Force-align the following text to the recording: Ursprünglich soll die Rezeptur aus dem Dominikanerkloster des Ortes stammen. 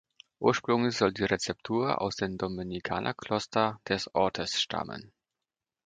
Ursprünglich 0.39 0.97
soll 0.97 1.13
die 1.13 1.25
Rezeptur 1.25 2.01
aus 2.01 2.15
dem 2.15 2.35
Dominikanerkloster 2.35 3.79
des 3.87 4.15
Ortes 4.15 4.59
stammen. 4.59 5.13